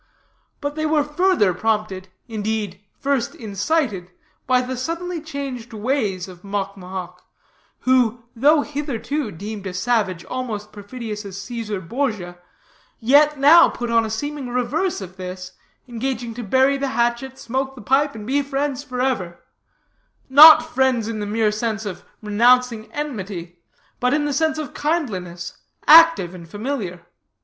But 0.61 0.73
they 0.73 0.87
were 0.87 1.03
further 1.03 1.53
prompted, 1.53 2.07
indeed, 2.27 2.81
first 2.99 3.35
incited, 3.35 4.09
by 4.47 4.61
the 4.61 4.75
suddenly 4.75 5.21
changed 5.21 5.73
ways 5.73 6.27
of 6.27 6.41
Mocmohoc, 6.41 7.19
who, 7.81 8.23
though 8.35 8.61
hitherto 8.63 9.29
deemed 9.29 9.67
a 9.67 9.75
savage 9.75 10.25
almost 10.25 10.71
perfidious 10.71 11.23
as 11.23 11.39
Caesar 11.41 11.79
Borgia, 11.79 12.39
yet 12.99 13.37
now 13.37 13.69
put 13.69 13.91
on 13.91 14.03
a 14.03 14.09
seeming 14.09 14.47
the 14.47 14.53
reverse 14.53 15.01
of 15.01 15.17
this, 15.17 15.51
engaging 15.87 16.33
to 16.33 16.41
bury 16.41 16.77
the 16.77 16.87
hatchet, 16.97 17.37
smoke 17.37 17.75
the 17.75 17.81
pipe, 17.83 18.15
and 18.15 18.25
be 18.25 18.41
friends 18.41 18.83
forever; 18.83 19.43
not 20.31 20.63
friends 20.67 21.07
in 21.07 21.19
the 21.19 21.27
mere 21.27 21.51
sense 21.51 21.85
of 21.85 22.03
renouncing 22.23 22.91
enmity, 22.91 23.59
but 23.99 24.15
in 24.15 24.25
the 24.25 24.33
sense 24.33 24.57
of 24.57 24.73
kindliness, 24.73 25.57
active 25.87 26.33
and 26.33 26.49
familiar. 26.49 27.05